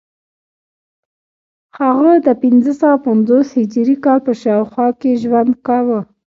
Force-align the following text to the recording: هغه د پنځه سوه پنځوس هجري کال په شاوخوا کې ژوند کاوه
هغه 1.79 2.11
د 2.25 2.27
پنځه 2.43 2.71
سوه 2.81 2.95
پنځوس 3.07 3.47
هجري 3.59 3.95
کال 4.05 4.19
په 4.27 4.33
شاوخوا 4.41 4.87
کې 4.99 5.19
ژوند 5.23 5.51
کاوه 5.67 5.99